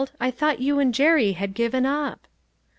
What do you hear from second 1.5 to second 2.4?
given up."